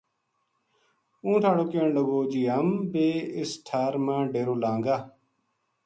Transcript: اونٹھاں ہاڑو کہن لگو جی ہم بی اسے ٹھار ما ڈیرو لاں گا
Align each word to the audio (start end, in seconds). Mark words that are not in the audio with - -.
اونٹھاں 1.25 1.49
ہاڑو 1.53 1.65
کہن 1.71 1.87
لگو 1.97 2.19
جی 2.31 2.41
ہم 2.53 2.67
بی 2.91 3.07
اسے 3.39 3.57
ٹھار 3.65 3.93
ما 4.05 4.15
ڈیرو 4.31 4.55
لاں 4.63 4.79
گا 4.85 4.95